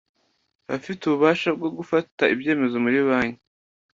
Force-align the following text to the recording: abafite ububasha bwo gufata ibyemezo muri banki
abafite 0.67 1.01
ububasha 1.03 1.49
bwo 1.57 1.69
gufata 1.77 2.23
ibyemezo 2.33 2.75
muri 2.85 2.99
banki 3.07 3.41